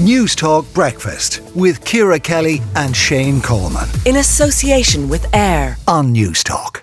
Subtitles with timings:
[0.00, 6.42] News Talk Breakfast with Ciara Kelly and Shane Coleman in association with AIR on News
[6.42, 6.82] Talk.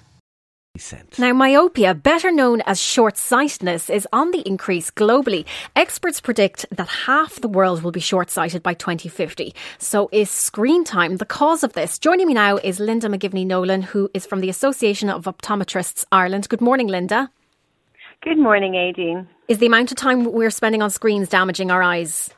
[1.18, 5.46] Now, myopia, better known as short sightedness, is on the increase globally.
[5.76, 9.56] Experts predict that half the world will be short sighted by 2050.
[9.80, 11.98] So, is screen time the cause of this?
[11.98, 16.48] Joining me now is Linda McGivney Nolan, who is from the Association of Optometrists Ireland.
[16.48, 17.32] Good morning, Linda.
[18.22, 19.28] Good morning, Aideen.
[19.48, 22.30] Is the amount of time we're spending on screens damaging our eyes?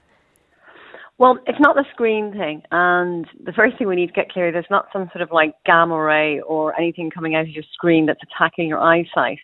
[1.21, 2.63] Well, it's not the screen thing.
[2.71, 5.53] And the first thing we need to get clear there's not some sort of like
[5.67, 9.37] gamma ray or anything coming out of your screen that's attacking your eyesight.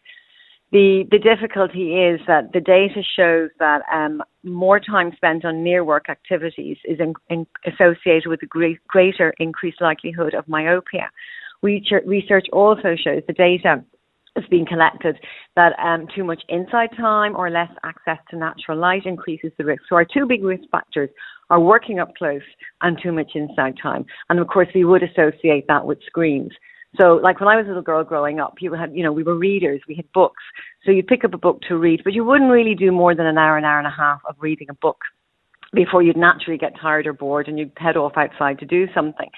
[0.71, 5.83] The, the difficulty is that the data shows that um, more time spent on near
[5.83, 11.11] work activities is in, in, associated with a great, greater increased likelihood of myopia.
[11.61, 13.83] Research also shows the data
[14.37, 15.17] that's being collected
[15.55, 19.81] that um, too much inside time or less access to natural light increases the risk.
[19.89, 21.09] So our two big risk factors
[21.49, 22.41] are working up close
[22.81, 24.05] and too much inside time.
[24.29, 26.51] And of course, we would associate that with screens.
[26.97, 29.23] So, like when I was a little girl growing up, you had, you know, we
[29.23, 30.41] were readers, we had books.
[30.85, 33.25] So you'd pick up a book to read, but you wouldn't really do more than
[33.25, 34.97] an hour, an hour and a half of reading a book
[35.73, 39.29] before you'd naturally get tired or bored and you'd head off outside to do something.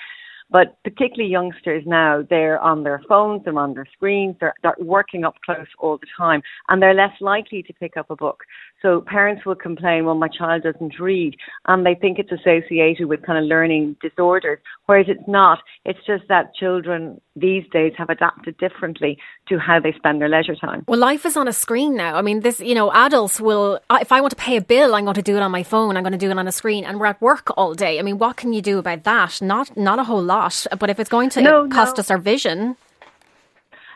[0.52, 5.24] But particularly youngsters now, they're on their phones, they're on their screens, they're, they're working
[5.24, 8.44] up close all the time, and they're less likely to pick up a book.
[8.82, 11.36] So parents will complain, well, my child doesn't read,
[11.68, 15.60] and they think it's associated with kind of learning disorders, whereas it's not.
[15.86, 20.56] It's just that children these days have adapted differently to how they spend their leisure
[20.56, 20.84] time.
[20.88, 22.16] Well, life is on a screen now.
[22.16, 25.06] I mean, this, you know, adults will, if I want to pay a bill, I'm
[25.06, 26.84] going to do it on my phone, I'm going to do it on a screen,
[26.84, 27.98] and we're at work all day.
[27.98, 29.42] I mean, what can you do about that?
[29.42, 30.68] Not, not a whole lot.
[30.78, 32.02] But if it's going to no, cost no.
[32.02, 32.76] us our vision.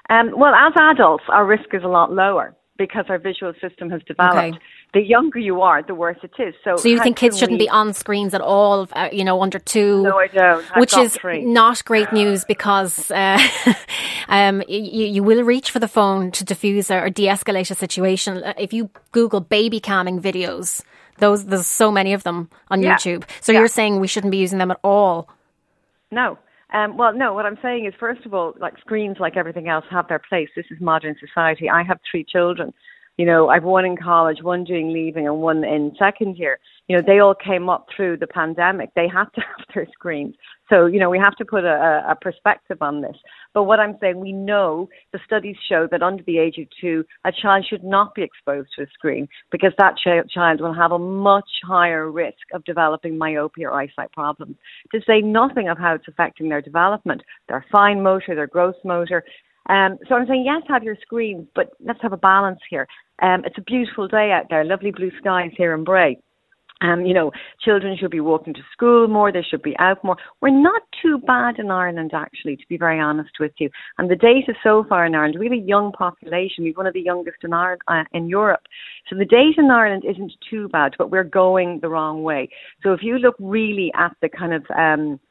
[0.10, 4.02] Um, well, as adults, our risk is a lot lower because our visual system has
[4.08, 4.56] developed.
[4.56, 4.60] Okay.
[4.94, 6.54] The younger you are, the worse it is.
[6.64, 7.66] So, so you think kids shouldn't we...
[7.66, 8.88] be on screens at all?
[8.94, 10.04] Uh, you know, under two?
[10.04, 10.64] No, I don't.
[10.72, 11.44] I've which is three.
[11.44, 13.40] not great news because uh,
[14.30, 18.44] um, you, you will reach for the phone to diffuse or de-escalate a situation.
[18.44, 20.84] Uh, if you Google baby camming videos,
[21.18, 22.96] those there's so many of them on yeah.
[22.96, 23.24] YouTube.
[23.42, 23.60] So yeah.
[23.60, 25.28] you're saying we shouldn't be using them at all?
[26.12, 26.38] No.
[26.72, 29.86] Um, well, no, what I'm saying is, first of all, like screens, like everything else,
[29.90, 30.50] have their place.
[30.56, 31.70] This is modern society.
[31.70, 32.74] I have three children.
[33.18, 36.60] You know, I've one in college, one doing leaving, and one in second year.
[36.88, 38.90] You know, they all came up through the pandemic.
[38.96, 40.36] They have to have their screens.
[40.70, 43.16] So, you know, we have to put a, a perspective on this.
[43.54, 47.06] But what I'm saying, we know the studies show that under the age of two,
[47.24, 50.92] a child should not be exposed to a screen because that ch- child will have
[50.92, 54.56] a much higher risk of developing myopia or eyesight problems.
[54.92, 59.24] To say nothing of how it's affecting their development, their fine motor, their gross motor.
[59.70, 62.88] Um, so I'm saying, yes, have your screens, but let's have a balance here.
[63.22, 66.18] Um, it's a beautiful day out there, lovely blue skies here in Bray.
[66.82, 67.32] Um, you know,
[67.64, 70.18] children should be walking to school more, they should be out more.
[70.42, 73.70] We're not too bad in Ireland, actually, to be very honest with you.
[73.98, 76.94] And the data so far in Ireland, we have a young population, we're one of
[76.94, 78.64] the youngest in, Ireland, uh, in Europe.
[79.10, 82.50] So the data in Ireland isn't too bad, but we're going the wrong way.
[82.84, 85.22] So if you look really at the kind of, um,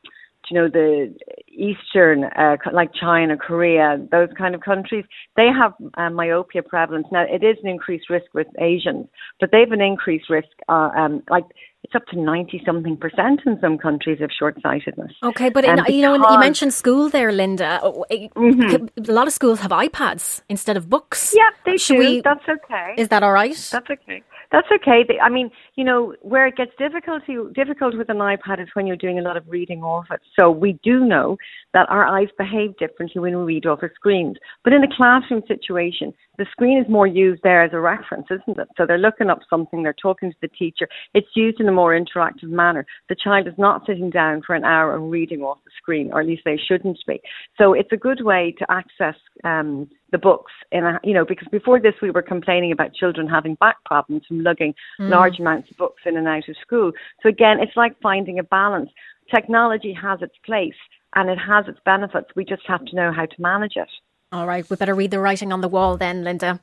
[0.49, 1.15] you know, the
[1.53, 5.05] Eastern, uh, like China, Korea, those kind of countries,
[5.37, 7.07] they have uh, myopia prevalence.
[7.13, 9.07] Now, it is an increased risk with Asians,
[9.41, 11.45] but they have an increased risk, uh, um, like
[11.85, 15.13] it's up to 90 something percent in some countries of short sightedness.
[15.23, 17.81] Okay, but in, you know, you mentioned school there, Linda.
[17.83, 18.87] Oh, mm-hmm.
[19.11, 21.35] A lot of schools have iPads instead of books.
[21.37, 21.99] Yeah, they Should do.
[21.99, 22.95] We, That's okay.
[22.97, 23.57] Is that all right?
[23.73, 24.23] That's okay.
[24.53, 25.03] That's okay.
[25.23, 27.23] I mean, you know, where it gets difficult
[27.55, 30.21] difficult with an iPad is when you're doing a lot of reading off it.
[30.39, 31.39] So we do know
[31.73, 34.37] that our eyes behave differently when we read off our screens.
[34.63, 38.59] But in a classroom situation, the screen is more used there as a reference, isn't
[38.59, 38.69] it?
[38.77, 40.87] So they're looking up something, they're talking to the teacher.
[41.15, 42.85] It's used in a more interactive manner.
[43.09, 46.21] The child is not sitting down for an hour and reading off the screen, or
[46.21, 47.21] at least they shouldn't be.
[47.57, 49.15] So it's a good way to access
[49.45, 50.53] um, the books.
[50.71, 54.23] In a, you know because before this we were complaining about children having back problems
[54.27, 55.11] from lugging mm.
[55.11, 56.93] large amounts of books in and out of school.
[57.23, 58.91] So again it's like finding a balance.
[59.35, 60.75] Technology has its place
[61.15, 62.29] and it has its benefits.
[62.35, 63.89] We just have to know how to manage it.
[64.31, 64.69] All right.
[64.69, 66.61] We better read the writing on the wall then linda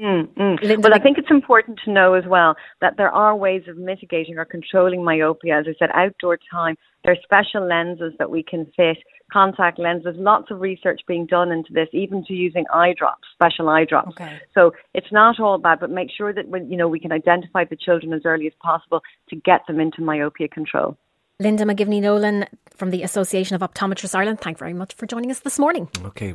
[0.00, 0.82] Mm, mm.
[0.82, 4.38] Well, I think it's important to know as well that there are ways of mitigating
[4.38, 5.58] or controlling myopia.
[5.58, 8.98] As I said, outdoor time, there are special lenses that we can fit,
[9.32, 13.68] contact lenses, lots of research being done into this, even to using eye drops, special
[13.68, 14.10] eye drops.
[14.10, 14.38] Okay.
[14.54, 17.64] So it's not all bad, but make sure that when, you know, we can identify
[17.64, 19.00] the children as early as possible
[19.30, 20.96] to get them into myopia control.
[21.40, 25.30] Linda McGivney Nolan from the Association of Optometrists Ireland, thank you very much for joining
[25.30, 25.88] us this morning.
[26.04, 26.34] Okay.